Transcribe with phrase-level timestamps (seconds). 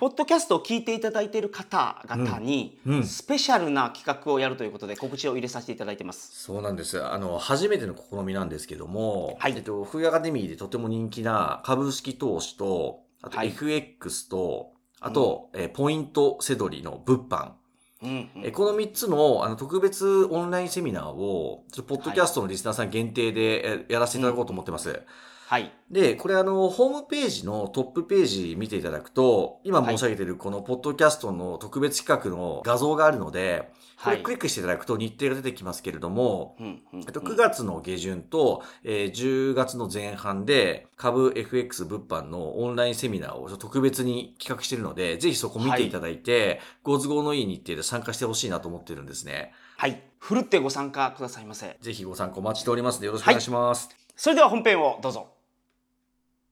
[0.00, 6.42] ポッドキャストを聞いていただいている方々に、うんうんスペシャルな企画をやるということで告知を入れさせていただいてます。
[6.42, 7.04] そうなんです。
[7.04, 17.50] あの、初めての試みなんですけども、はいえっと、フーアカデミーでとても人気な株式投資と、あとはい FX と、あと、えーポイントセドリの物販。
[18.02, 24.88] うんうんえーこの3つのあの特別オンラインセミナーを、ちょっとポッドキャストのリスナーさん限定でえーやらせていただこうと思ってます。
[24.88, 25.02] はい。
[25.90, 49.52] で、これあの、ホームページのトップページ見ていただくと、今申し上げているこのポッドキャストの特別企画の画像があるので、こはいれクリックしていただくと日程が出てきますけれども、うんうんうんえっと、9月の下旬と、えー10月の前半で株 FX 物販のオンラインセミナーを特別に企画しているので、ぜひそこ見ていただいて、ご都合のいい日程で参加してほしいなと思ってるんですね。
[49.76, 50.00] はい。
[50.20, 51.76] ふるってご参加くださいませ。
[51.80, 53.88] ぜひご参加お待ちしておりますのでよろしくお願いします。
[54.14, 55.39] それでは本編をどうぞ。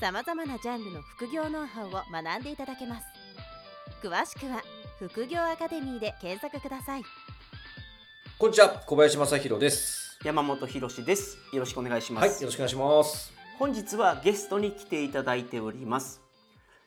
[0.00, 3.06] さまざまなジャンルの副業ノウハウを学んでいただけます
[4.02, 4.62] 詳しくは
[4.98, 7.02] 副業アカデミーで検索ください
[8.38, 10.16] こんにちは、小林正宏です。
[10.24, 11.38] 山本博史です。
[11.52, 12.40] よろしくお願いしまはい、す。
[12.40, 13.32] よろしくお願いします。
[13.58, 16.20] 本日はゲストに来ていただいております。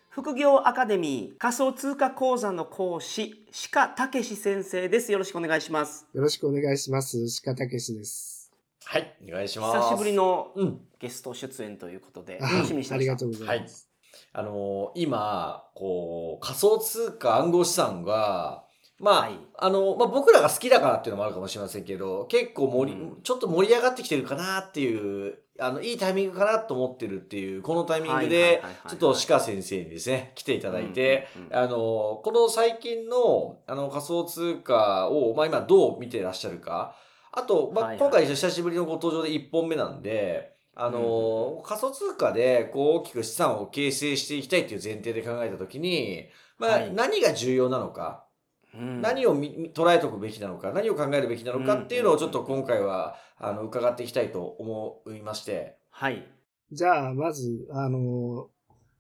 [0.08, 5.12] 副業アカデミー仮想通貨講座の講師鹿武史先生です。
[5.12, 6.08] よろしくお願いします。
[6.14, 7.17] よろしくお願いします。
[7.44, 8.41] 鹿武史です。
[8.85, 9.77] はい、お願いします。
[9.89, 10.81] 久しぶりのうん。
[10.99, 12.95] ゲスト出演ということであ楽しみにしてました。
[12.95, 13.89] ありがとうございます。
[14.33, 18.63] あのー今、こう、仮想通貨暗号資産が、
[18.99, 36.95] まあ、はいあの、まあ、僕らが好きだからっていうのもあるかもしれませんけど、結構盛り、うんちょっと盛り上がってきてるかなっていう、あの、いいタイミングかなと思ってるっていう、このタイミングはいはいではいはい、ちょっと鹿先生にですね、来ていただいて、あの、この最近の、あの、仮想通貨を、まあ、今どう見てらっしゃるか、
[37.31, 37.99] あと、まあ、はいはい。
[37.99, 46.27] 今回久しぶりのご登場で1本目なんで、あの、うん仮想通貨で、こう、大きく資産を形成していきたいっていう前提で考えたときに、
[46.58, 46.93] まあ、はい。
[46.93, 48.25] 何が重要なのか、
[48.73, 49.02] うん。
[49.02, 55.77] 何を見捉えておくべきなのか、何を考えるべきなのかっていうのをちょっと今回は、あの、伺っていきたいと思いまして。
[55.89, 56.27] はい。
[56.71, 58.49] じゃあ、まず、あの、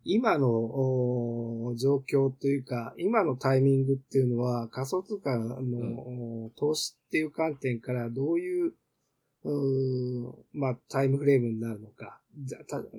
[0.03, 5.57] 今のお状況というか、今のタイミングっていうのは仮想通貨の、
[6.45, 8.73] お投資っていう観点からどういう、
[9.43, 12.19] うーまあ、タイムフレームになるのか、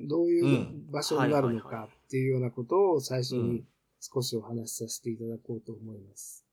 [0.09, 3.65] どういう場所になるのかっていうようなことを最初にうん
[4.03, 6.45] 少しお話しさせていただこうと思います。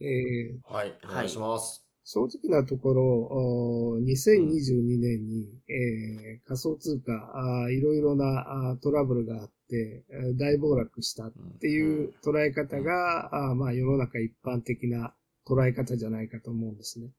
[0.00, 1.87] えーはい、お願いします。
[2.10, 15.12] 正直なところ、お2022年に、えー仮想通貨あー、いろいろなあートラブルがあって、えー大暴落したっていう捉え方が、あーまあ、世の中一般的な
[15.46, 17.10] 捉え方じゃないかと思うんですね。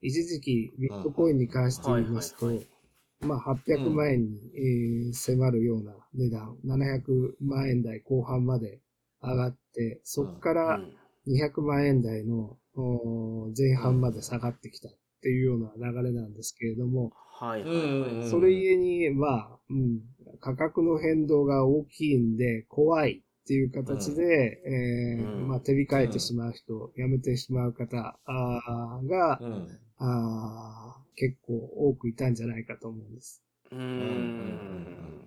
[0.00, 2.50] 一時期、ビットコインに関して言いますと
[3.20, 8.80] まあ、800万円に、えー迫るような値段、700万円台後半まで
[9.22, 10.92] 上がって、そこから、うん。
[11.26, 12.56] 200万円台の
[13.56, 17.62] 前半まで下がってきたっていうような流れなんですけれども、はい
[18.30, 20.00] それゆえに、まあ、うん、
[20.40, 25.48] 価格の変動が大きいんで怖いっていう形で、えーうん。
[25.48, 29.68] まあ、手控えてしまう人、やめてしまう方が、うん。
[29.98, 33.42] あー結構多くいたんじゃないかと思うんです。
[33.72, 34.18] ううんうんうん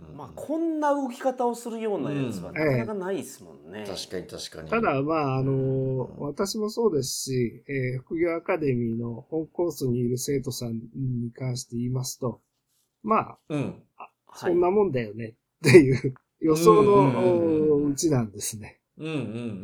[0.09, 0.18] うんん。
[0.18, 3.85] まあこんな動き方をするようなやつはうんなかなかないですもんね。
[3.88, 4.69] 確かに確かに。
[4.69, 12.41] ただ、まあ、あのうん私もそうですし、えー副業アカデミーの本コースにいる生徒さんに関して言いますと、
[13.03, 13.84] まあ、うん。
[14.28, 15.35] はいそんなもんだよね
[15.68, 18.80] っていう予想のうちなんですね。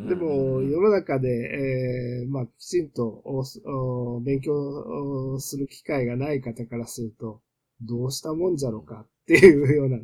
[0.03, 4.53] でも、世の中で、えーまあ、きちんとおお勉強
[5.35, 7.41] おする機会がない方からすると、
[7.81, 10.03] どうしたもんじゃろかっていうような状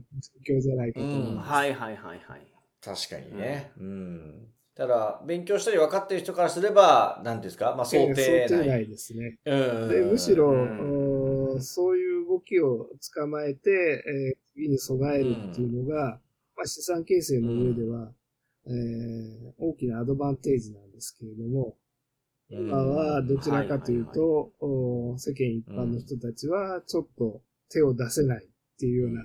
[0.57, 1.49] 況じゃないかと思います。
[1.51, 2.47] はいはいはいはい。
[2.81, 3.71] 確かにね。
[3.79, 4.47] うん。
[4.75, 7.75] ただ、勉強したり分かってる人からすれば、何ですか？
[7.77, 8.67] まあ、想定えー想定内。
[8.83, 9.37] 内ですね。
[9.45, 16.19] うんで、むしろ、うんおそういう動きを捕まえて、えー次に備えるっていうのが、
[16.55, 18.11] まあ、資産形成の上では、
[18.67, 21.77] えー大きなアドバンテージなんですけれども、
[22.49, 27.41] うん今はどちらかというと、お世間一般の人たちはちょっと
[27.73, 28.49] 手を出せないっ
[28.79, 29.21] ていうような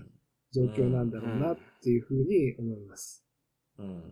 [0.52, 3.22] 状況なんだろうなっていうふうに思います。
[3.78, 4.02] うん。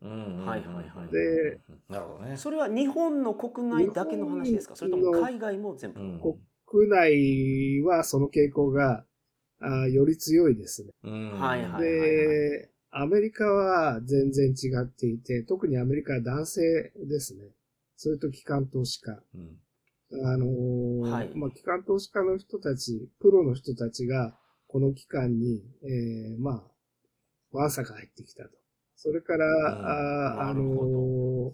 [0.00, 2.36] うんはいはいはいで、なるほどね。
[2.36, 4.74] それは日本の国内だけの話ですか？
[4.74, 9.04] それとも海外も全部、うんこ国内はその傾向が、
[9.60, 10.90] あーより強いですね。
[11.04, 17.50] うんはいはいで、アメリカは全然違っていて、特にアメリカは男性ですね。
[17.96, 19.22] それと機関投資家。
[19.34, 19.56] うん
[20.24, 21.30] あのーはい。
[21.34, 24.36] まあ、機関投資家の人たち、プロの人たちが、
[24.66, 26.64] この期間に、えー、ま
[27.52, 28.50] あ、わんさか入ってきたと。
[28.96, 29.46] それから、
[30.40, 31.52] あーあのー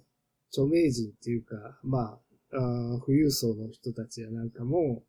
[0.50, 2.18] 著名人っていうか、ま
[2.52, 5.02] あ、あー富裕層の人たちやなんかも、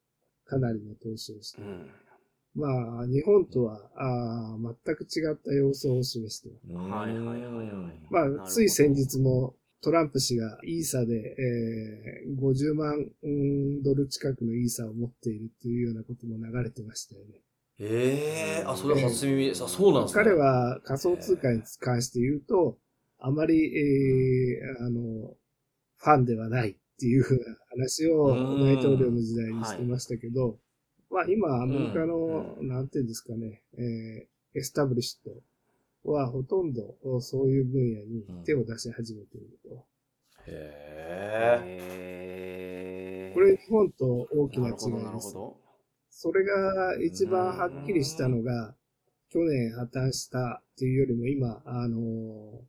[0.45, 1.61] かなりの投資をして。
[1.61, 1.89] う、ん。
[2.55, 6.73] まあ、日本とは、あー全く違った様相を示しています。
[6.73, 8.01] うんはいはいはいはい。
[8.09, 17.41] まあ、つい先日もトランプ氏がイーサで、えー50万うんドル近くのイーサを持っているというようなことも流れてましたよね。
[17.79, 19.63] ええあ、それは初耳です。
[19.63, 20.23] あ、そうなんですね。
[20.23, 22.77] 彼は仮想通貨に関して言うと、
[23.19, 25.33] あまり、えーあの、
[25.97, 30.57] ファンではないっていうふうな話をうん大統領の時代にしてましたけど、
[31.09, 36.81] まあ今アメリカの、うなんていうんですかね、えーエスタブリッシュとはほとんど
[37.21, 39.68] そういう分野に手を出し始めていると。
[40.49, 43.33] へへー。
[43.33, 45.33] これ日本と大きな違いなるほどなるです。
[45.33, 45.57] ほど。
[46.09, 48.75] それが一番はっきりしたのが、
[49.29, 52.61] 去年破綻したっていうよりも今、あの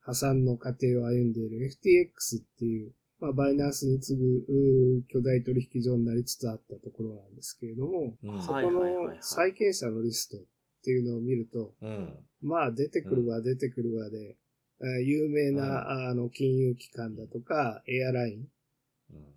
[0.00, 8.40] 破産の過程を歩んでいる FTX っていう、まあ、バイナンスに次ぐ巨大取引所になりつつあったところなんですけれども、うん。
[8.40, 8.80] そこの
[9.20, 10.40] 債権者のリストっ
[10.84, 12.14] ていうのを見ると、うん。
[12.42, 14.45] まあ出てくるわ出てくるわで、あ
[14.80, 18.48] 有名な、あの金融機関だとか、エアライン、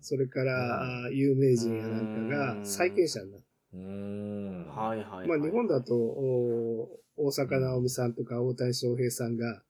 [0.00, 4.66] それから、あ有名人やなんかが債権者になってうん。
[4.68, 5.28] はいはいはい。
[5.28, 9.62] まあ日本だと、お大坂なおみさんとか大谷翔平さんが、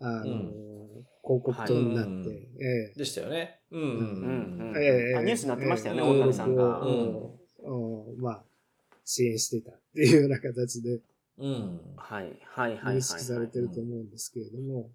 [0.00, 0.48] あの、うん。
[1.24, 2.26] 広告塔になって、はい。
[2.26, 2.92] うんえ。
[2.96, 3.60] でしたよね。
[3.70, 3.82] うん。
[3.82, 4.70] うん。
[4.70, 6.62] うんえええあニュースになってましたよねええ大谷さんが。
[6.62, 8.44] 登録をおまあ、
[9.04, 11.00] 支援してたっていうような形で
[11.38, 11.80] うん。
[11.96, 12.96] はいはいはいはい。
[12.96, 14.90] 認識されてると思うんですけれども、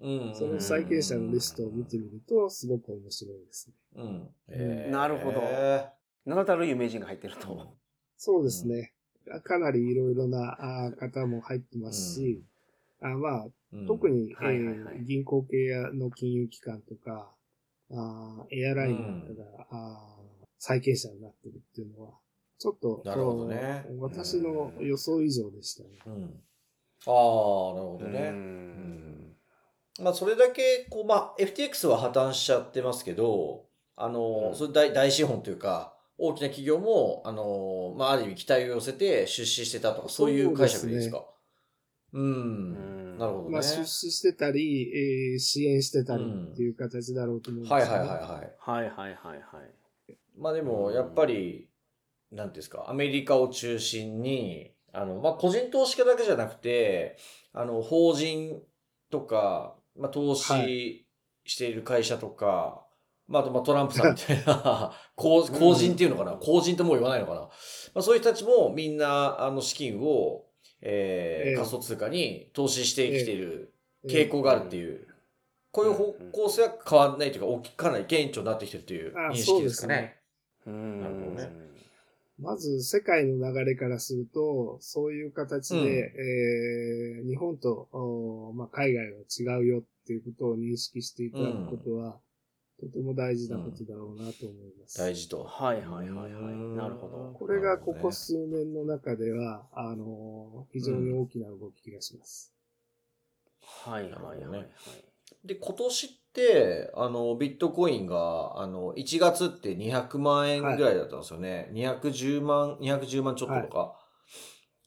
[0.00, 0.34] うん。
[0.34, 3.74] その債権者のリストを見てみると、すごく面白いですね。
[3.96, 4.28] うん。
[4.48, 5.42] へーなるほど
[6.24, 7.74] 名だたる有名人が入ってると。
[8.16, 8.92] そうですね。
[9.44, 12.42] かなりいろいろなあ方も入ってますし、
[13.00, 17.30] あまあ、うん特に、はいはいはいえー銀行系やの金融機関とか、
[17.90, 22.12] あーエアラインなんかが、あー債権者になってるっていうのは、
[22.58, 25.90] ちょっと、なるほどね私の予想以上でしたね。
[26.06, 26.14] うん。
[26.14, 26.34] ああ、なる
[27.06, 28.20] ほどね。
[28.20, 29.36] ううんん
[29.98, 33.66] まあ、それだけ、こう、まあ、FTX は破綻しちゃってますけど、
[33.96, 41.24] あの、うんそれ大大資本というか、大きな企業も、あの、まあ、ある意味期待を寄せて出資してたとか、そういう解釈でいいですか？
[42.12, 43.18] ううんん。
[43.18, 43.50] なるほどね。
[43.50, 48.54] まあ、出資してたり、えー支援してたりっていう形だろうと思うんですはいけどはいはいはい。
[48.58, 49.64] はいはいはいは
[50.08, 50.14] い。
[50.36, 51.68] まあでも、やっぱり、
[52.32, 57.16] なんていうんですか、アメリカを中心に、あの、まあ個人投資家だけじゃなくて、
[57.52, 58.60] あの、法人
[59.10, 61.06] とか、まあ投は資
[61.44, 62.84] している会社とか、
[63.26, 67.40] まああとまあトランプさんみたいな、 公公人っていうのかな、公人ともう言わないのかな？
[67.40, 67.48] ま
[67.96, 70.46] あそういう人たちもみんな、あの、資金を、
[70.80, 71.56] えーええ。
[71.56, 73.74] 仮想通貨に投資してきている
[74.04, 75.06] えー傾向があるっていう、
[75.72, 80.20] こういう方向性は変わらないというか、大きかなり顕著になってきてるというあ認識ですかね。
[80.66, 81.00] うん。
[81.00, 81.67] なるほどね
[82.38, 92.18] まず世界の流れからすると、そういう形で、うんえー日本と、おまあ、海外は違うよっていうことを認識していただくことは、
[92.80, 94.98] とても大事なことだろうなと思います。
[94.98, 95.42] 大事と。
[95.42, 102.54] はいはいはいはいうんなるほどこれがここ数年の中では、あの非常に大きな動きがします。
[103.60, 104.68] はいはいはいはい。
[105.44, 111.70] で、今年って、あの、ビットコインが、あの、1月って200万円ぐらいだったんですよね。
[111.72, 113.94] 210万、210万ちょっととか。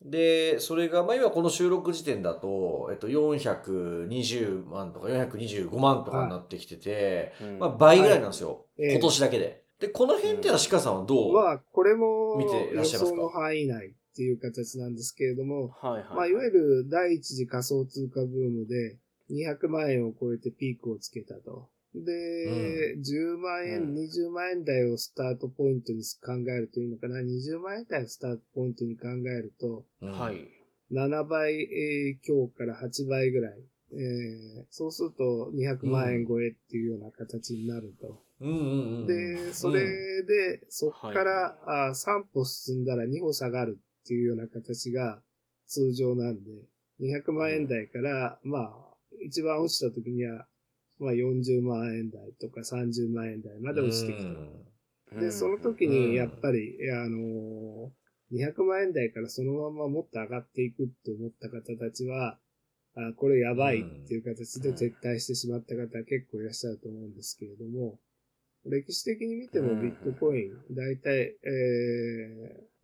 [0.04, 8.50] で、それが、まあ今この収録時点だと、えっと、420万とか425万とかになってきてて、うんまあ倍ぐらいなんですよ。
[8.50, 9.64] はいええ今年だけで。
[9.80, 13.16] で、この辺っていうのは鹿さんはどう、まあ、これも見ていらっ予しゃいますか？
[13.16, 16.04] 想の範囲内っていう形なんですけれども、はいはい。
[16.16, 18.98] まあ、いわゆる第一次仮想通貨ブームで
[19.32, 21.70] 200万円を超えてピークをつけたと。
[21.94, 27.20] で、10万円、うん20万円台をスタートポイントに考えるといいのかな。
[27.20, 30.48] 20万円台をスタートポイントに考えると、うんはい。
[30.92, 33.60] 7倍、えー強から8倍ぐらい。
[33.94, 38.24] えーそうすると200万円超えっていうような形になると。
[38.40, 39.08] うんうんうん。
[39.08, 45.22] で、それで、そっから、あ3歩進んだら2歩下がるっていうような形が
[45.68, 46.52] 通常なんで、
[47.02, 48.91] 200万円台から、まあ、
[49.26, 50.46] 一番落ちた時には、
[51.00, 55.20] まあ40万円台とか30万円台まで落ちてきた。
[55.20, 62.38] で、その時にやっぱり、あのー、200万円台からそのままもっと上がっていくって思った方たちは、
[62.96, 68.00] あこれやばいっていう形で撤退してしまった方結構いらっしゃると思うんですけれども、
[68.66, 71.36] 歴史的に見てもビットコイン、だいたい、え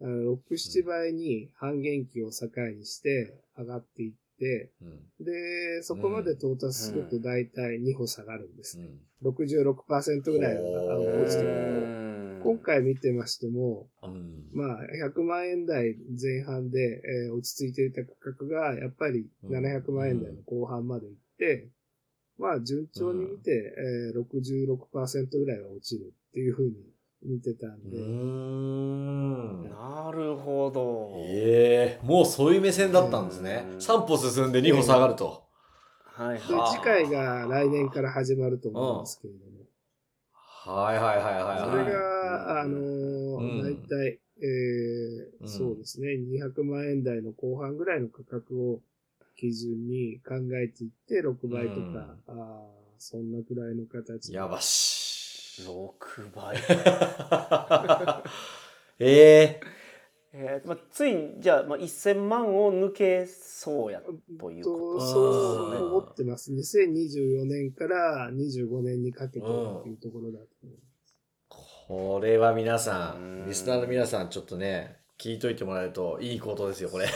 [0.02, 4.72] ー、6、7倍に半減期を境にして上がっていって、
[5.20, 8.88] で、そこまで到達するとだいたい2歩下がるんですね。
[9.24, 10.62] 66%ぐらいが
[11.00, 12.08] 落ちてくる。
[12.44, 14.78] 今回見てましても、うん、まあ、
[15.10, 21.70] 100万円台前半で、えー、落ち着いていた価格が、やっぱり700万円台の後半まで行って、
[22.40, 23.74] うん、まあ、順調に見て、
[24.14, 26.76] えー、66%ぐらいは落ちるっていうふうに
[27.28, 27.98] 見てたんで。
[27.98, 31.12] んなるほど。
[31.28, 33.66] ええー、もうそういう目線だったんですね。
[33.80, 35.44] 3歩進んで2歩下がると。
[36.04, 36.40] はい、はい。
[36.40, 39.58] 次回が来年から始まると思うんですけれども。
[40.66, 48.82] はいはいはいはい、それが、あのー、だいたい、えー、そうですね、200万円台の後半ぐらいの価格を
[49.38, 54.87] 基準に考えていって、6倍とか、うん、あそんなくらいの形やばし。
[55.64, 56.58] 6倍。
[59.00, 59.78] ええー
[60.40, 66.54] えーまあ、ついにじゃあ、まあ、1000万を抜けそうやということそう思ってます。
[66.54, 71.16] 2024年から25年にかけてというところだと思います。
[71.88, 77.08] これは皆さん、リスナーの皆さん、ちょっとね、聞いといてもらえるといいことですよ、これ。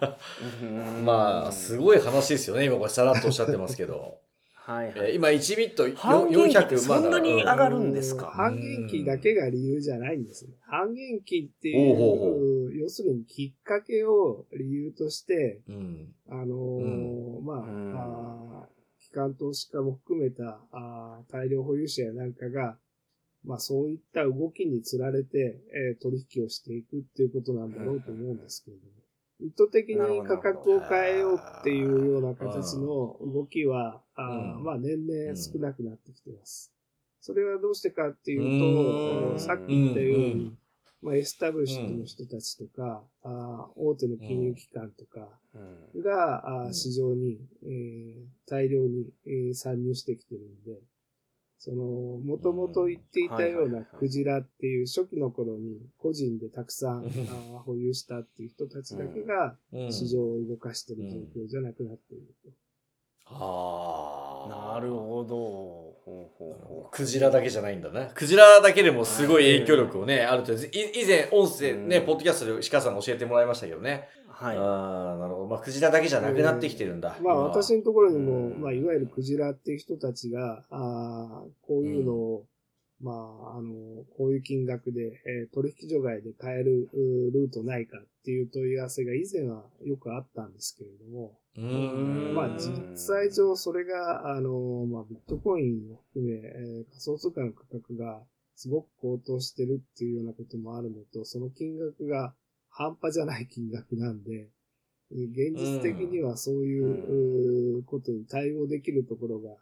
[1.04, 4.20] まあ、すごい話ですよね、今これさらっとおっしゃってますけど。
[4.66, 8.26] はいはい、えー、今1ビット400そんなに上がるんですか？
[8.26, 10.54] 半減期だけが理由じゃないんですね。
[10.62, 18.68] 半減期っていう、要するにきっかけを理由として、うん、あのーうん、まあ、うん、あ
[18.98, 22.76] 機関投資家も含めたあ大量保有者やなんかが、
[23.44, 29.05] まあそういった動きにつられて、えー、取引をしていくっていうことなんだろうと思うんですけれども。
[29.40, 36.72] 意図的に価格を変えようっていうような形の動きは、あまあ年々少なくなってきてます。
[37.20, 40.56] それはどうしてかっていうと、さっき言ったように、
[41.02, 45.28] まあ、エスタブリッシュの人たちとか、あ大手の金融機関とか
[46.02, 50.80] が、あ市場に、えー、大量に、えー、参入してきてるんで、
[51.58, 57.08] その、もともと言っていたようなクジラっていう初期の頃に個人でたくさん
[57.64, 59.56] 保有したっていう人たちだけが
[59.90, 62.50] 市場を動かしている状況じゃなくなっていると。
[63.28, 66.88] ああ、なるほど。
[66.92, 68.10] クジラだけじゃないんだね。
[68.14, 70.52] クジラだけでもすごい影響力をね、あると。
[70.52, 74.08] 以前、音声ね、ポッドキャストで鹿さん教えてもらいましたけどね。
[74.36, 74.56] はい。
[74.58, 75.46] ああ、なるほど。
[75.46, 77.16] まあ、クジラだけじゃなくなってきてるんだ。
[77.22, 82.44] まあ、私のところにも、まあ、いわゆるクジラっていう人たちが、ああ、こういうのを、
[83.00, 83.72] まあ、あの、
[84.16, 86.88] こういう金額で、えー、取引所外で買える
[87.32, 98.20] ルートないかっていう問い合わせが以前はよくあったんですけれども、うんまあ実際上それが、あの、まあビットコインを含め、えー、仮想通貨の価格が
[98.56, 102.34] すごく高騰してるっていうようなこともあるのと、その金額が
[102.78, 104.50] 半端じゃない金額なんで、
[105.10, 109.56] 現実的にはそういうことに対応できるところが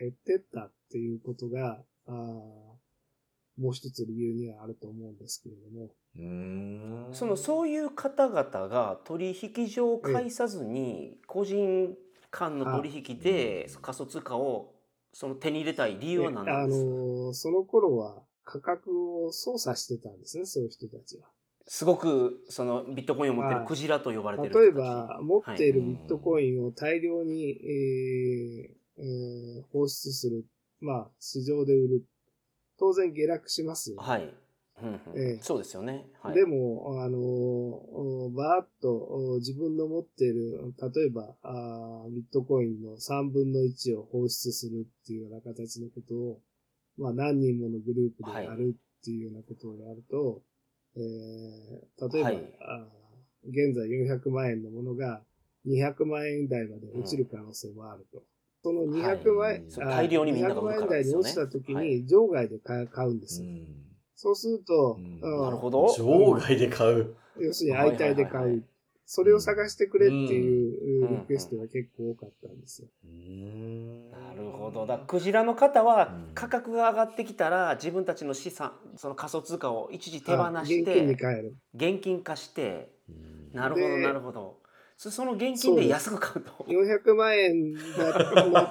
[0.00, 5.90] 減ってったっていうことが、もう一つ理由にはあると思うんですけれども。
[6.16, 11.94] うんそのそういう方々が取引所を介さずに個人
[12.32, 14.74] 間の取引で仮想通貨を
[15.12, 16.90] その手に入れたい理由は何なんですか？
[16.90, 21.28] あのその頃は価格を操作してたんですね、そういう人たちは。
[21.72, 30.44] すごくそのビットコインを持ってるクジラと呼ばれてる例えば、持っているビットコインを大量に、はい、えーえー、放出する。
[30.80, 32.04] まあ、市場で売る。
[32.76, 34.34] 当然下落しますはい。
[34.82, 36.06] うんえー、そうですよね。
[36.20, 46.40] はい、でも、あの、バーッと自分の持っている、例えばあ、ビットコインの3分の1を放出するっていうような形のことを、
[46.98, 50.42] まあ何人ものグループでやるっていうようなことをやると、
[50.96, 52.86] えー、例えば、はい、あ
[53.48, 55.22] 現在400万円のものが
[55.66, 58.18] 200万円台まで落ちる可能性もあると。
[58.18, 58.24] うん、
[58.62, 63.48] その200万円、はい、大量にみんなが、ね、200万円台に落ちた時に場外で買うんですよ。
[63.48, 63.66] はい、
[64.14, 65.86] そうすると、うん、なるほど。
[65.98, 67.14] 場外で買う。
[67.38, 68.64] 要するに相対で買う。
[69.12, 72.88] それを探してくれっていうリクエストが結構多かったんですよ。
[73.04, 74.86] なるほど。
[74.86, 81.56] だクジラの方は価格が上がってきたら自分たちの資産、その仮想通貨を一時手放して、現金に変える。
[81.74, 82.92] 現金化して、
[83.52, 84.60] なるほどなるほど。
[84.96, 86.52] そその現金で安く買うと。
[86.68, 87.80] 400万円の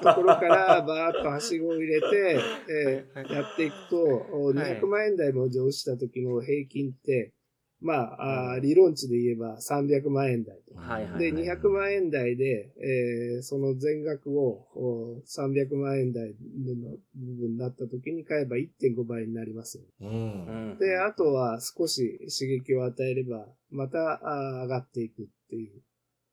[0.02, 3.98] ところから バーッとはしごを入れて、えーはいやっていくと、
[4.32, 7.34] お200万円台まで落ちた時の平均って、
[7.82, 10.76] まあ、あー理論値で言えば300万円台と。
[10.76, 19.84] はいはいで、200万円台で、えーその全額をお300万円台の部分になった時に買えば1.5倍になりますよ。
[20.02, 20.10] うん。
[20.10, 25.82] うんで、あとは少し刺激を与えれば、またあー上がっていくっていう。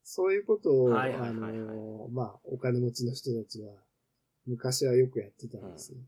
[0.03, 3.73] そういうことを、はいはいあはいはいのー、まあ、お金持ちの人たちは、
[4.45, 5.99] 昔はよくやってたんですね。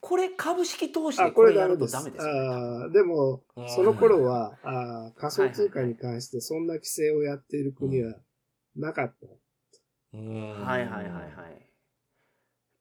[0.00, 2.24] これ株式投資あ、でここれやるとれダメです。
[2.24, 2.30] ね。
[2.30, 8.14] あーでもう、んその頃は、あー仮想通貨に関してそんな規制をやっている国は
[8.76, 9.26] なかった。
[10.14, 11.68] うんはいはいはいはい。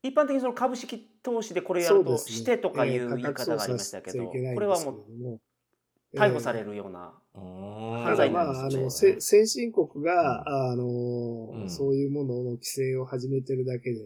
[0.04, 5.42] 一般的にその株式投資でこれやるとしてとかいう言い方がありましたけど、これはもうう
[6.16, 7.14] 逮捕されるような。
[7.34, 14.00] 犯罪にまあ、あの、なりますねせ先進国が、あの、うんそういうものの規制を始めてるだけで、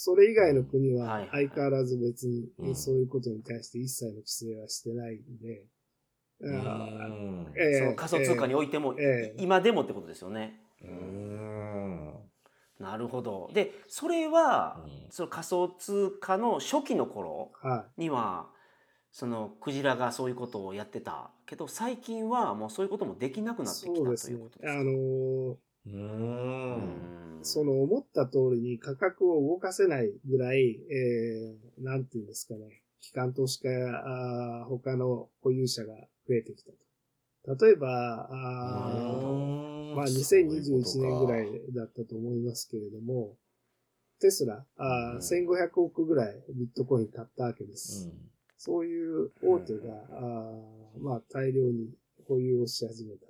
[0.00, 5.66] それ以外の国は相変わらず別にうんそういうことに対して一切の規制はしてないんで、
[6.40, 10.60] その仮想通貨においても、ええ今でもってことですよね。
[10.82, 12.14] うん
[12.78, 13.50] なるほど。
[13.52, 18.50] で、それは、うんその仮想通貨の初期の頃はには、
[19.10, 23.64] そのクジラがそういうことをやってたけど、最近はもうそういうこともできなくい。
[23.64, 24.58] なってきたといそうですねうこと。
[24.60, 24.80] ですか。
[24.80, 25.56] あの、
[27.42, 35.94] その思った通りに価格を動かせないぐらい、えー、なんていうんですかね、機関投資家や他の保有者が
[36.28, 36.88] 増えてきたと。
[37.64, 43.36] 例えば、あーまあ2021年ぐらいだったと思いますけれども、
[44.20, 48.10] テスラ、あーうん1500億ぐらいビットコイン買ったわけです。
[48.58, 51.90] そういう大手が、あーまあ大量に
[52.26, 53.27] 保有をし始めたと。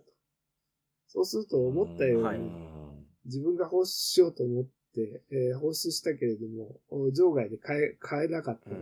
[1.09, 2.38] そうすると思ったように、はい
[3.29, 8.77] 自分が放出しようと思って、えー放出したけれども、お場外で買え、買えなかったら、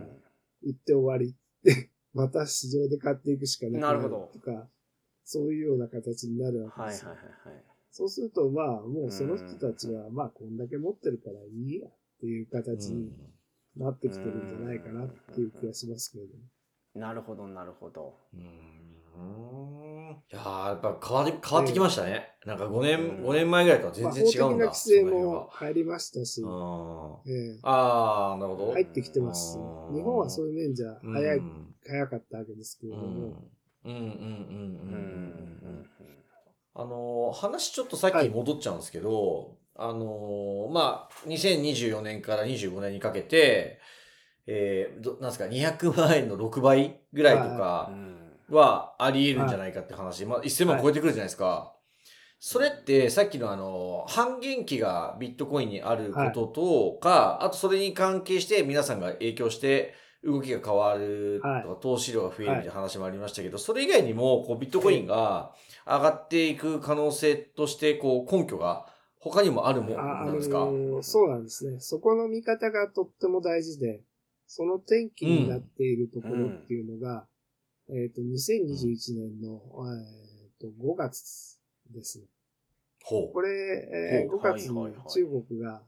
[0.63, 4.69] 売って終わりって、 また市場で買っていくしかなくなるとか、
[5.25, 7.09] そういうような形になるわけはいはいですよ。
[7.09, 7.63] はいはい。
[7.91, 13.11] そうすると、まあ、もうその人たちは、まあ、こんだけ持ってるからいいやっていう形に
[13.75, 16.43] なってきてるんじゃないかなっていう気がしますけれども。
[16.95, 18.15] なるほどなるほど。
[18.33, 19.96] うん
[20.31, 22.31] いやーやっぱ変わり変わってきましたね。
[22.45, 23.23] なんか5年、うん。
[23.25, 24.43] 5年前ぐらいとは全まあ、然違うんだ。
[24.43, 27.47] 法的な規制そのも入りましたし、辺はええ。
[27.49, 28.71] うんああ、なるほど。
[28.73, 29.95] 入ってきてますし、うん。
[29.95, 31.75] 日本はそういう面じゃ早い、うん。
[31.85, 33.91] 早かったわけですけれども、うん。
[33.91, 35.69] うんうんうんうんうん。
[35.69, 35.89] うん。
[36.75, 43.79] あのー話ちょっとさっきに戻っちゃうんですけど、あのーまあ、2024年から25年にかけて、
[44.45, 48.16] えー、どなんですか、200万円の6倍ぐらいとうんかうん
[48.49, 51.73] はあり得るんじゃないかって話、まあ、1000万超えてくるじゃないですか。
[52.39, 61.65] それってさっきのあの、半減期がビットコインにあることとか、あとそれに関係して皆さんが影響して動きが変わるとか、はい。
[61.81, 65.51] 投資量が増えるみたいな話もありましたけど、それ以外にもこうビットコインが
[65.85, 68.85] 上がっていく可能性としてこう根拠が
[69.19, 71.79] 他にもあるもんなんですか、のーそうなんですね。
[71.79, 74.01] そこの見方がとっても大事で、
[74.45, 77.25] その転機になっているところっていうのが、
[77.89, 81.59] えっ、と、2021年の、えー、と5月
[81.91, 82.25] ですね。
[83.03, 83.49] ほこれ、
[84.19, 85.81] えーほう5月に中国が、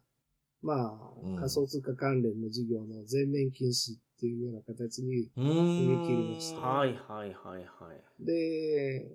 [0.61, 0.75] ま
[1.23, 5.29] うんあ、仮想通貨関連の事業の全面禁止っていうような形に、う。
[5.35, 5.47] うーん。
[5.47, 8.25] 踏み切りましたはいはいはいはい。
[8.25, 9.09] で、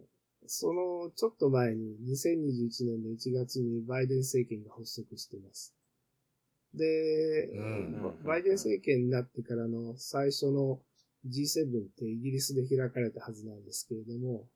[0.47, 5.75] そのちょっと前に2021年の1月にバイデン政権が発足しています。
[6.75, 10.81] で、うんバイデン政権になってからの最初の
[11.29, 14.47] G7 ってイギリスで開かれたはずなんですけれども、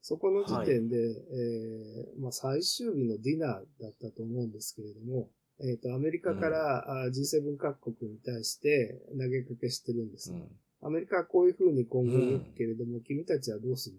[0.00, 5.28] そこの時点で、えーまあ、最終日のディナーだったと思うんですけれども、
[5.60, 10.32] えっ、と、アメリカから、あ G7 各国に対して投げかけしてるんです。
[10.32, 10.48] うん
[10.84, 13.96] アメリカはこういうふうに今後動くけれども、君たちはどうする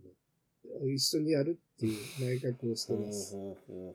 [0.83, 0.89] の？
[0.89, 3.37] 一緒にやるっていう投げかけをしてます。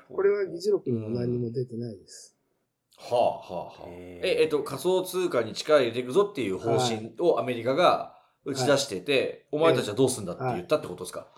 [0.09, 2.38] これは議事録にも何も出てないです。
[2.99, 3.89] はあはあはあ。
[3.89, 11.29] え、えっと、仮想通貨に力入れていくぞっていう方針をアメリカが打ち出してて、お前たちはどうすんだって言ったってことですか、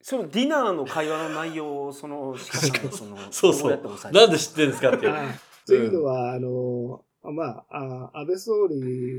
[0.00, 4.12] そのディナーの会話の内容をその鹿さんがその そうそう。
[4.12, 5.08] なんで知ってるんですかって。
[5.08, 5.34] あ
[5.66, 8.76] というのは、あの、まあ、あ安倍総理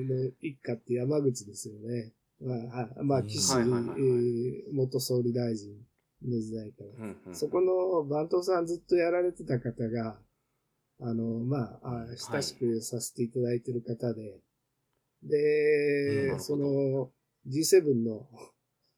[0.07, 2.13] の一家って山口ですよね。
[2.39, 3.03] まあ、はい。
[3.03, 3.27] まあ、うん。
[3.27, 3.55] 岸、
[4.71, 5.75] 元総理大臣
[6.23, 7.05] の時代から。
[7.05, 7.35] うんうん。
[7.35, 10.19] そこの番頭さんずっとやられてた方が、
[11.01, 14.39] あの、まあ、あ親しくさせていただいてる方で、
[15.23, 17.09] で、うんその
[17.47, 18.27] G7 の、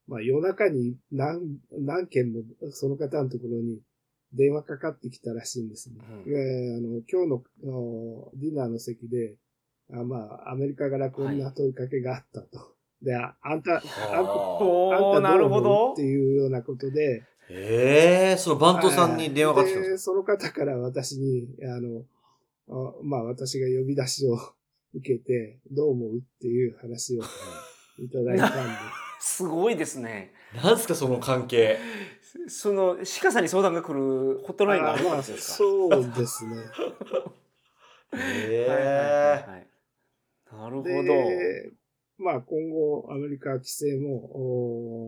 [0.07, 3.79] まあ夜中に何、何件もその方のところに
[4.33, 5.95] 電話かかってきたらしいんですね。
[6.25, 9.35] うんえーあの今日のディナーの席で、
[9.91, 12.75] あまあ、アメリカからこんな問いかけがあったと。
[13.01, 13.87] で、ああんた、あんた、
[14.19, 15.93] あんたなるほどう思う？
[15.93, 16.01] どって。
[16.01, 22.03] いうようなことで、ええそのバントさんに電話がかかってきたんでで、その方から私に、あの、
[22.69, 24.37] あまあ私が呼び出しを
[24.93, 27.21] 受けて、どう思うっていう話を
[28.03, 28.73] いただいたんで。
[29.19, 30.31] すごいですね。
[30.55, 31.77] なんですか、その関係？
[32.49, 35.53] その、鹿さんに相談が来るホットラインがあるわまあけですか？
[35.57, 36.55] そうですね。
[38.13, 39.67] ええはい
[40.51, 40.83] なるほど。
[40.83, 41.71] で、
[42.17, 44.15] まあ今後アメリカは規制も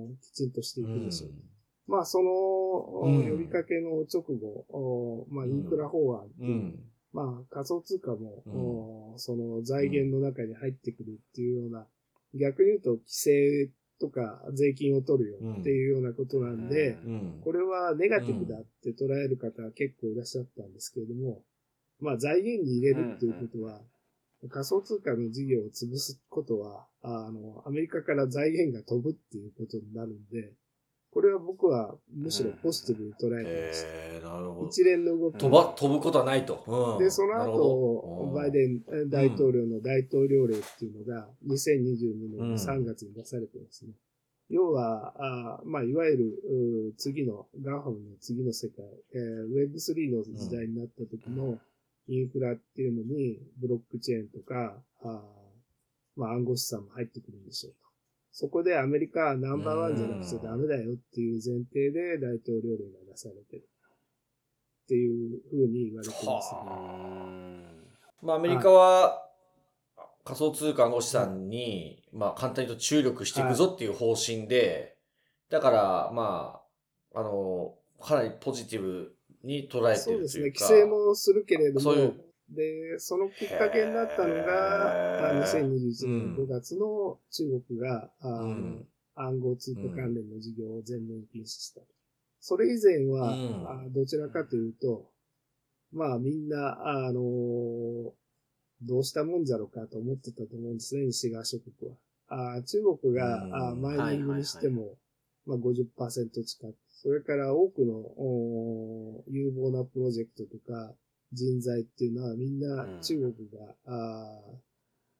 [0.06, 1.32] おきちんとしていくでしょう。
[1.90, 6.80] まあその、呼びかけの直後、おまあインフラ法案う、うん。
[7.12, 8.54] まあ仮想通貨も、うん
[9.16, 11.88] おその財源の中に入ってくるっていうような、
[12.36, 17.42] 逆に言うと規制とか税金を取るよっていうようなことなんで、うんうん。
[17.44, 21.42] これはネガティブだって捉える方は結構いらっしゃったんですけれども、
[22.00, 23.82] まあ財源に入れるっていうことは、
[24.48, 30.54] 仮想通貨の事業を潰すことは、あの、アメリカから財源が飛ぶっていうことになるんで、
[31.12, 33.88] これは僕はむしろポジティブに捉えてました。
[33.88, 34.68] ええなるほど。
[34.68, 35.38] 一連の動き。
[35.40, 36.64] 飛ば、飛ぶことはないと。
[36.68, 43.94] うんで、その後バイデン大統領の大統領令っていうのが2022年の3月に出されてますね。
[44.50, 45.14] 要は、
[45.60, 51.60] あまあ、いわゆるう次の、 GAFAM の次の世界、えー Web3 の時代になった時の
[52.08, 55.24] インフラっていうのに、ブロックチェーンとか、あ
[56.16, 57.89] まあ、暗号資産も入ってくるんでしょうと。
[58.32, 63.68] そこでアメリカはナンバーワンじゃなくちゃダメだよっていう前提で大統領令が出されてる。
[64.86, 66.60] っていうふうに言われてますね。
[68.24, 69.24] まあ、アメリカは、
[70.26, 74.96] 仮想通貨暗号資産に、まあ、簡単にと注力していくぞっていう方針で、
[75.52, 76.62] だから、ま
[77.14, 79.14] あ、あの、かなりポジティブ
[79.44, 80.46] に捉えてそうですね。
[80.46, 80.68] るというか。
[80.68, 91.82] 規制もするけれども、そういうで、そのきっかけになったのが、あへー2021うん年5月の中国が、あうん暗号通貨関連の事業を全面禁止した。
[92.40, 95.12] それ以前は、うんあどちらかというと、
[95.92, 98.14] まあみんな、あの
[98.82, 101.98] どうしたもんじゃろうかと思ってたと思うんですね、西側諸国は。
[102.58, 104.98] あ中国が、うんあマイニングにしても、
[105.46, 106.76] まあ、50%近く。
[106.90, 110.94] それから多くのお有望なプロジェクトとか
[111.34, 113.02] 人材っていうのはみんなうん。
[113.02, 114.70] 中国が、あー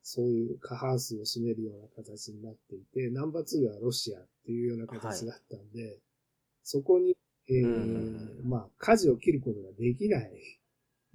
[0.02, 6.00] そういう過半数を占めるような形になっていて、ナンバー2がロシアっていうような形だったんで、
[6.64, 7.16] そこに、
[7.48, 8.50] えーうん。
[8.50, 10.32] まあ、舵を切ることができない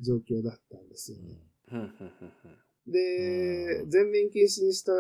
[0.01, 1.41] 状況だったんですよね。
[1.69, 2.93] ふん。
[2.93, 3.91] でう、ん。
[3.91, 4.93] 全面禁止にした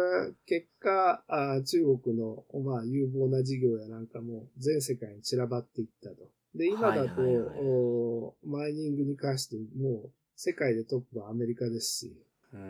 [0.46, 6.33] 結果、あー中国の、まあ、有望な事業やなんかも全世界に散らばっていったと。
[6.54, 7.58] で、今だと、はいはいはい。
[7.60, 12.16] おマイニングに関してもう世界でトップはアメリカですし、
[12.52, 12.64] うーうん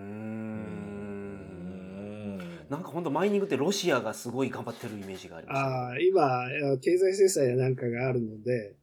[2.39, 2.39] ん。
[2.71, 8.77] なんか本当マイニングってロシアがすごい頑張ってるイメージがあります、あー今、えー経済制裁やなんかがあるので、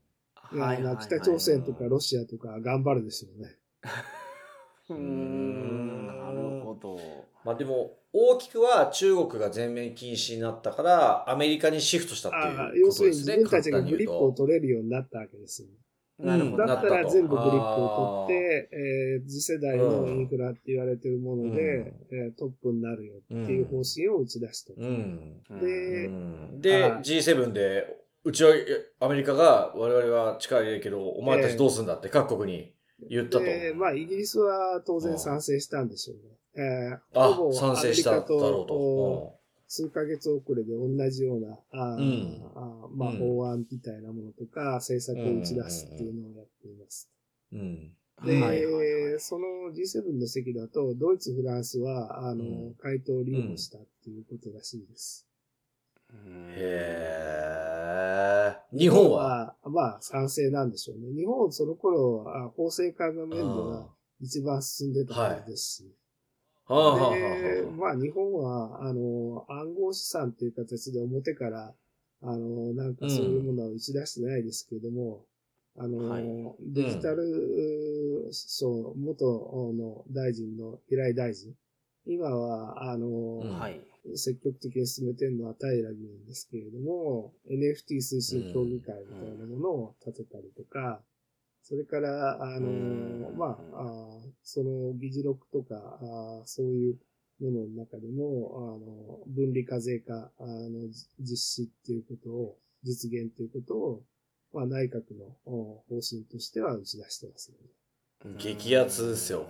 [0.54, 3.56] いやまあ北朝鮮とかロシアとか頑張るでしょうね。
[4.90, 7.31] うーんなるほど。
[7.44, 12.38] まあでも、大きくは中国が全面禁止になったから、アメリカにシフトしたって
[12.78, 13.38] いう要するにことですね。
[13.38, 15.74] 自分たちがグリップを取れるようになったわけですよね。
[16.20, 16.66] なるほど。
[16.66, 24.74] だったら全部グリップを取って、あえー次世代のインフラって言われてるもので、えートップになるよっていう方針を打ち出した。
[24.78, 25.42] うん。
[25.50, 28.54] うんでうんで、はい G7 で、うちは、
[29.00, 32.72] アメリカが我々は力入れるけど、お前たちどうすんだって各国に
[33.10, 33.44] 言ったと。
[33.44, 36.36] で、まあ、イギリスは当然賛成したんでしょうね。
[36.56, 39.40] えーあほぼ、賛成しただアメリカろうとお。
[39.68, 47.10] 数ヶ月遅れで同じような、あーうんあーまあ、うん法案みたいなものとか、政策を打ち出すっていうのをやっています。
[47.54, 47.94] うん。
[48.26, 48.76] で、はいはい
[49.12, 55.26] はいその G7 の席だと、ドイツ、フランスは、あの、うん回答を利用したっていうことらしいです。
[56.12, 58.78] うんへー。
[58.78, 59.56] 日本は？
[59.64, 61.14] まあ、賛成なんでしょうね。
[61.16, 63.88] 日本、その頃、あ法制化の面では
[64.20, 65.84] 一番進んでた頃ですし。
[65.86, 65.94] はあ
[66.72, 71.74] はまあ、日本は、あの、暗号資産っていう形で表から、
[72.24, 75.26] あの、なんかそういうものは打ち出してないですけれども、
[75.78, 76.24] あの、はい
[76.60, 81.54] デジタル省元の大臣の平井大臣、
[82.06, 83.82] 今は、あの、うんはい。
[84.16, 91.02] 積極的に進めてるのは平議員ですけれども、NFT 推進協議会みたいなものを立てたりとか、
[91.64, 96.96] それから、あのうんまあ、あーその議事録とか、あーそういう
[97.40, 104.04] ものの中でも、あの、分離課税化あのじ実施っていうことを、実現っていうことを、
[104.54, 107.58] まあ、内閣の方針としては打ち出してますね。
[108.38, 109.46] 激アツですよ。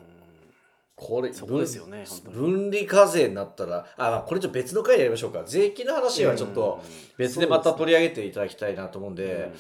[0.96, 5.44] これ、そこですよね、分離課税になったら、あ、まあ、これちょっと別の回でやりましょうか。
[5.46, 6.84] 税金の話はちょっと
[7.18, 9.52] 別でまた取り上げていただきたいなと思うんで。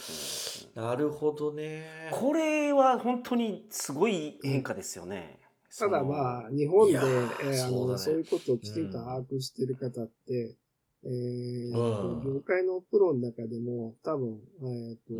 [0.75, 2.09] なるほどね。
[2.11, 5.39] これは本当にすごい変化ですよね。
[5.77, 10.55] ただまあ、日本で、えー、あの、そういうことをきちんと把握してる方って、
[11.03, 15.13] えー、業界のプロの中でも多分、えっ、と、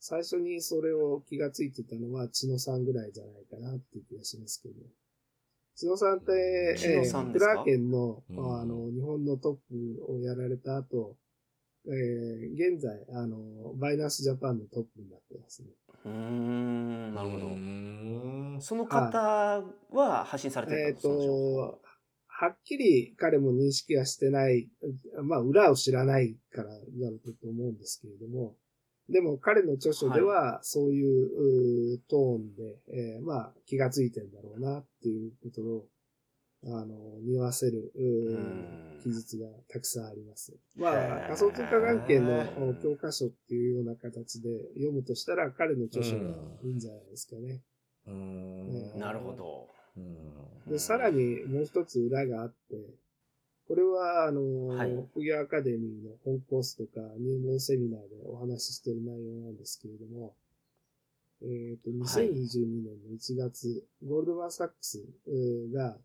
[0.00, 4.74] 最初にそれを気がついてたのは、千野さんぐらいじゃないかなっていう気がしますけど。
[5.76, 6.32] 千野さんって、
[6.84, 11.16] えー、クラーケンの、あの、日本のトップをやられた後、
[11.88, 13.38] えー、現在、あの、
[13.76, 15.68] バイナスジャパンのトップになってますね。
[16.04, 18.60] うん、なるほど。
[18.60, 21.80] その方は発信されてるんですか、えっ、と、
[22.28, 22.48] は。
[22.50, 24.68] っきり彼も認識はしてない、
[25.22, 26.74] まあ、裏を知らないからだ
[27.10, 28.54] ろうと思うんですけれども、
[29.08, 35.86] でも彼の著書ではそういうトーンで、えー、まあ気がついてんだろうなっていうことを、
[36.64, 37.92] あの、匂わせる
[39.02, 40.56] 記述がたくさんあります。
[40.76, 46.24] まあ、仮想通貨関係の教科書っていうような形で読むとしたら彼の著書が
[46.64, 47.62] いいんじゃないですかね。
[48.06, 49.68] うん、なるほど。
[50.66, 52.54] で、さらにもう一つ裏があって、
[53.68, 60.34] これは、あの、はい、副業アカデミーの本コースとか入門セミナーでお話ししている内容なんですけれども、
[61.42, 65.04] えっ、ー、と、2022年の1月、はい、ゴールドマンサックス
[65.72, 65.98] が、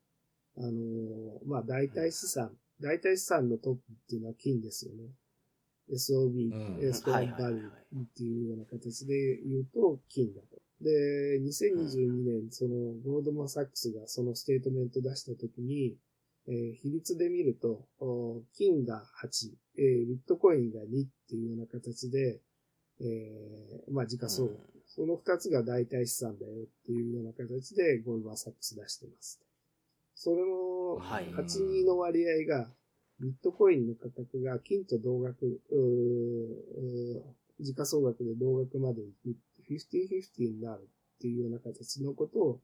[0.58, 5.10] あの、まあ、代替資産、代替資産のトップっていうのは金ですよね。
[5.92, 10.62] SOB、うん、ストーンバリューっていうような形で言うと金だと。
[10.82, 15.98] で、2022年、そのゴールドマンサックスがそのステートメント出したときに、
[16.48, 17.88] えー、比率で見ると、
[18.58, 22.42] 金が8、えー、ビットコインが2っていうような形で、
[23.00, 29.40] えー、まあ時価総額、うん、その2つが代替資産だよっていうような形でゴールドマンサックス出してます。
[30.16, 32.70] それの8の割合が、
[33.20, 35.62] ビットコインの価格が金と同額、
[37.60, 39.38] 時価総額で同額までいく、
[39.70, 42.62] 50-50になるっていうような形のことを、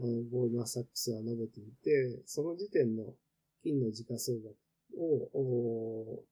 [0.00, 3.04] うん、ゴールドマンサックスは述べていて、その時点の
[3.62, 4.56] 金の時価総額
[4.96, 6.22] を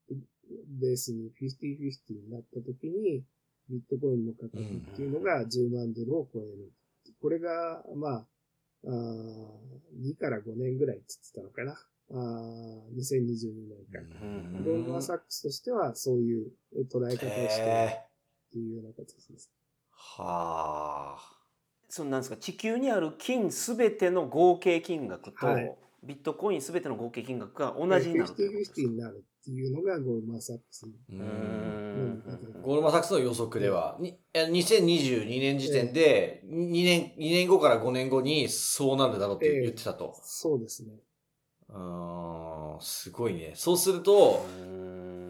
[0.80, 3.22] ベースに50-50になった時に、
[3.68, 4.66] ビットコインの価格っ
[4.96, 6.72] ていうのが10万ドルを超える。
[7.20, 8.26] これが、まあ、
[8.86, 11.72] あ2から5年ぐらいつってたのかな。
[12.10, 12.14] あ
[12.96, 14.20] 2022年から。
[14.64, 16.52] ゴールドマンサックスとしてはそういう
[16.90, 18.08] 捉え方をして
[18.48, 19.52] っていうような形です。
[19.90, 21.38] はあ。
[21.88, 30.84] そのなんですか地球にある金すべての合計金額と、はい、ビットコインすべての合計金額が同じになるということになるっていうのがゴールドマンサックス。
[30.84, 40.12] ゴールドマンサックスの予測では、に2022年時点で2年、2年後から5年後にそうなるだろうって言ってたと。
[40.16, 40.92] えー、そうですね。
[41.70, 43.52] あすごいね。
[43.54, 44.44] そうすると、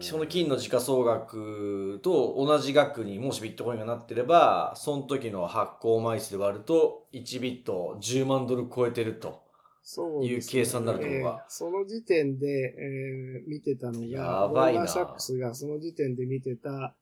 [0.01, 9.48] その金の時価総額と同じ額にもしビットコインがなってれば、その時の発行枚数で割ると、1ビット10万ドル超えてると。
[9.91, 14.87] そういう計算になるとその時点で、えー、見てたのが、やばいな。
[14.87, 16.93] サックスがその時点で見てた、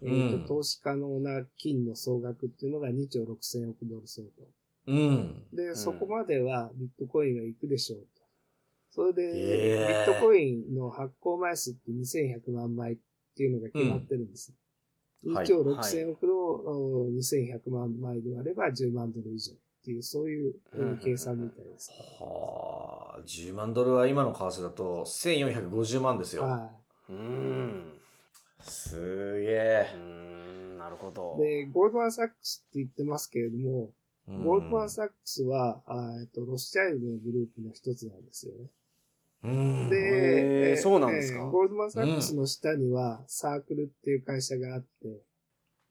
[0.00, 4.90] えーと、うん、投資可能な金の総額っていうのが2兆6千億ドル相当。
[4.90, 5.42] うん。
[5.52, 8.06] で、うん、そこまではビットコインがいくでしょうと。
[8.92, 12.96] それで、ビットコインの発行枚数って2100万枚っ
[13.36, 14.54] ていうのが決まってるんです。
[15.24, 20.54] うん、2兆6000億の2100万枚であれば10万ドル以上っていう、そういう
[21.02, 21.90] 計算みたいです。
[22.20, 26.42] はあ、10万ドルは今の為替だと1450万ですよ。
[26.42, 26.70] は
[27.08, 27.12] い。
[27.12, 27.92] うん。
[28.60, 29.86] すげえ。
[29.94, 31.36] うん、なるほど。
[31.38, 33.90] で、ゴールドマンサックスって言ってますけれども、
[34.26, 35.82] ゴールドマンサックスは、
[36.20, 38.68] えっと、ロスチャイルドのグループの一つなんですよね。
[39.42, 45.22] で、そうなんですか、ゴールドマン・サックスの下にはサークルっていう会社があって、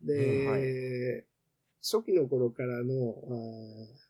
[0.01, 1.25] で、うんはい、
[1.81, 3.15] 初期の頃からの、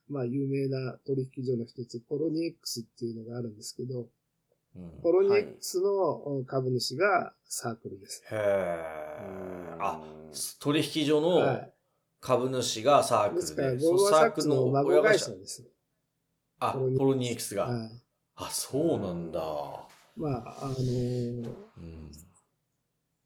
[0.09, 4.07] あまあ、有名な取引所の一つ、ポロニエックスっていうのがあるんですけど、
[4.75, 8.23] うん、ポロニエックスの株主がサークルです。
[8.27, 9.77] はい、へえ。
[9.79, 10.01] あ、
[10.59, 11.61] 取引所の
[12.19, 13.41] 株主がサークルで。
[13.41, 15.63] ですから、ゴークスの孫会社です。
[16.59, 17.65] あ、ポロニエックスが。
[17.65, 17.89] はい
[18.41, 19.41] あ、そうなんだ。
[20.15, 22.11] まあ、あのー、うん、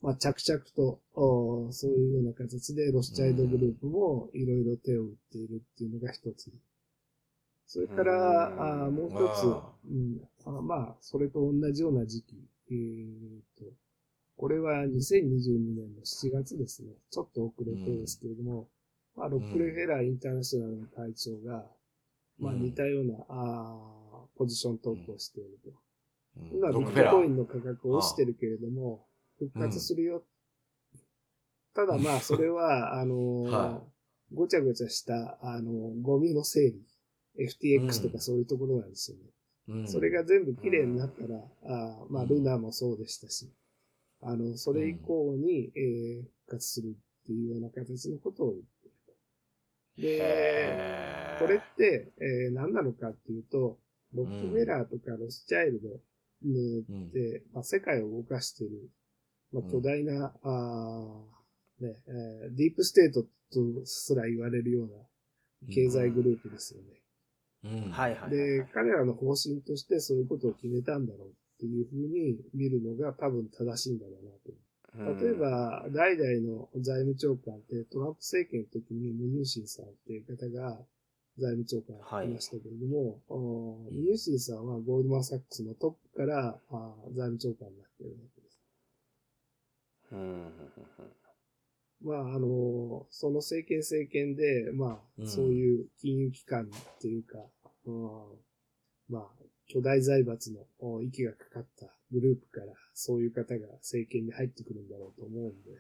[0.04, 6.52] まあ、着々とお、そういうような形でロスチャイドグループもいろいろ手を打っているっていうのが一つ。
[7.66, 9.46] それから、あもう一つ、
[9.90, 12.36] うん、あまあ、それと同じような時期、
[12.70, 13.72] えー、と、
[14.36, 16.90] これは2022年の7月ですね。
[17.10, 18.68] ちょっと遅れてですけれども、
[19.16, 21.66] うん、まあ、ロックレフェラーインターナショナルの会長が、
[22.40, 25.72] まあ、似たような、あポジショントークをしていると。
[26.52, 29.08] 今、ビットコインの価格落ちてるけれども、
[29.40, 30.24] 復活するよ。
[31.74, 33.94] ただまあ、それは、 あのー
[34.34, 36.82] ごちゃごちゃした、あの、ゴミの整理、
[37.38, 39.24] FTX とかそういうところなんですよね。
[39.68, 43.52] うん、それが全部綺麗になったら、あまあ、ルナもそうでしたし、
[44.22, 50.02] あの、それ以降に、えー、復活するっていうような形のことを言っていると。
[50.02, 53.78] で、これって、えー、何なのかっていうと、
[54.14, 55.90] ロックフェラーとかロスチャイルド
[56.44, 58.90] によって、まあ、世界を動かしている、
[59.54, 61.24] まあ、巨大な、あ
[61.80, 67.84] ね、えー、ディープステートとすら言われるような経済グループですよね。
[67.86, 67.92] うん。
[67.92, 68.30] はいはい。
[68.32, 74.54] で、彼らの方針としてそういうことを決めたんだろうっていうふうに見るのが多分正しいんだろうなと。
[74.96, 80.78] 例えば、代々の財務長官ってトランプ政権の時にムニューシンさんっていう方が
[81.40, 86.60] 財務長官やってましたけれども、はい、ムニューシンさんはゴールドマンサックスのトップから
[87.10, 88.18] 財務長官になっている
[92.04, 97.38] まあ、あの、その政権政権で、まあ、そういう金融機関っていうか、
[97.86, 98.12] うん、
[99.10, 105.80] まあ、巨大財閥の息がかかったグループから、そういう方が政権に入ってくるんだろうと思うんで、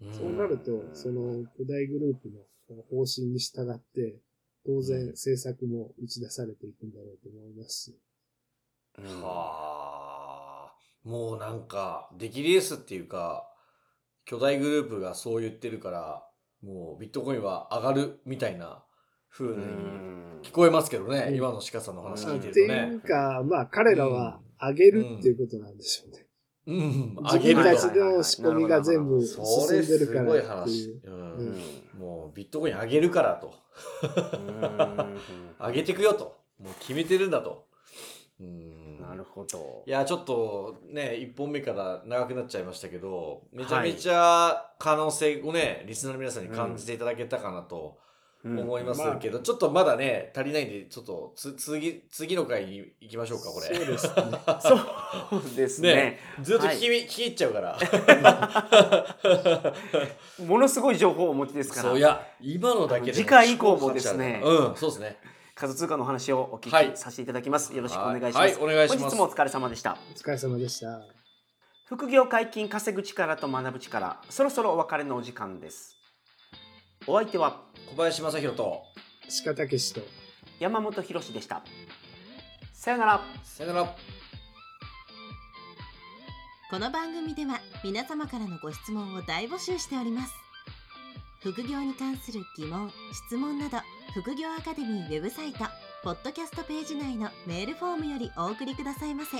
[0.00, 4.16] うん、そうなると、その巨大グループの方針に従って、
[4.64, 7.98] 当然政策も打ち出されていくんだろうと思いますし。
[8.98, 10.05] はあ、
[11.06, 13.48] もうなんか、出来レースっていうか、
[14.24, 16.24] 巨大グループがそう言ってるから、
[16.64, 18.82] もうビットコインは上がるみたいな
[19.30, 19.62] 風に
[20.42, 22.82] 聞こえますけどね、今の鹿さんの話聞いてるとね。
[22.82, 26.26] っていうか、まあ彼らは上げるっていうことなんでしょうね。
[26.66, 31.00] うん、自分たちの仕込みが全部進んでるからっていう。
[31.96, 33.54] もうビットコイン上げるからと。
[35.64, 36.36] 上げてくよと。
[36.58, 37.68] もう決めてるんだと。
[38.40, 38.85] うんな
[39.16, 39.82] るほど。
[39.86, 47.98] いや、ちょっとね、1本目から長くなっちゃいましたけど、めちゃめちゃ可能性をね、リスナーの皆さんに感じていただけたかなと
[48.44, 53.74] 思いますけど、うんうんまあ、ちょっとまだね、足りないんで、ちょっとつ次、次の回に行きましょうか、これ。
[53.74, 54.12] そうですね。
[54.60, 55.94] そうですね。
[55.94, 57.78] ねずっと聞き,、はい、聞き入っちゃうから。
[60.46, 61.82] ものすごい情報をお持ちですから。
[61.90, 63.12] そう、いや、今のだけで。
[63.12, 64.40] 次回以降もですね。
[64.44, 65.16] うん、そうですね。
[65.58, 67.68] 仮想通貨の話をお聞きさせていただきます。
[67.70, 68.36] はい、よろしくお願いします。
[68.36, 69.00] はい、お願いします。
[69.00, 69.96] 本日もお疲れ様でした。
[70.14, 71.00] お疲れ様でした。
[71.86, 75.96] 副業解禁稼ぐ力と学ぶ力、そろそろお別れのお時間です。
[77.06, 78.82] お相手は小林正弘と
[79.46, 80.02] 鹿武史と
[80.60, 81.62] 山本博でした。
[82.74, 83.20] さよなら。
[83.42, 83.96] さよなら。
[86.68, 90.34] この番組では皆様からのご質問を大募集しております。
[91.40, 92.92] 副業に関する疑問・
[93.30, 93.78] 質問など
[94.16, 95.66] 副業アカデミーウェブサイト
[96.02, 99.36] ポッドキャストページ内のメールフォームよりお送りくださいませ。